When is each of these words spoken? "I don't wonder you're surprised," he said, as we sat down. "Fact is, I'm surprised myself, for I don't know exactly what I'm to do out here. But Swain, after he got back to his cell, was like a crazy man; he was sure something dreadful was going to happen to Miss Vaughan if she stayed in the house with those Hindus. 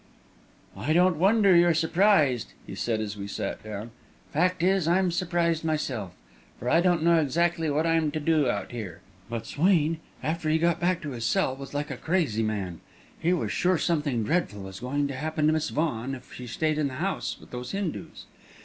"I 0.75 0.93
don't 0.93 1.17
wonder 1.17 1.55
you're 1.55 1.75
surprised," 1.75 2.53
he 2.65 2.73
said, 2.73 3.01
as 3.01 3.17
we 3.17 3.27
sat 3.27 3.63
down. 3.63 3.91
"Fact 4.33 4.63
is, 4.63 4.87
I'm 4.87 5.11
surprised 5.11 5.63
myself, 5.63 6.15
for 6.57 6.71
I 6.71 6.81
don't 6.81 7.03
know 7.03 7.19
exactly 7.19 7.69
what 7.69 7.85
I'm 7.85 8.09
to 8.09 8.19
do 8.19 8.49
out 8.49 8.71
here. 8.71 9.01
But 9.29 9.45
Swain, 9.45 9.99
after 10.23 10.49
he 10.49 10.57
got 10.57 10.79
back 10.79 11.03
to 11.03 11.11
his 11.11 11.25
cell, 11.25 11.55
was 11.55 11.75
like 11.75 11.91
a 11.91 11.97
crazy 11.97 12.41
man; 12.41 12.81
he 13.19 13.31
was 13.31 13.51
sure 13.51 13.77
something 13.77 14.23
dreadful 14.23 14.63
was 14.63 14.79
going 14.79 15.07
to 15.07 15.13
happen 15.15 15.45
to 15.45 15.53
Miss 15.53 15.69
Vaughan 15.69 16.15
if 16.15 16.33
she 16.33 16.47
stayed 16.47 16.79
in 16.79 16.87
the 16.87 16.95
house 16.95 17.37
with 17.39 17.51
those 17.51 17.69
Hindus. 17.73 18.25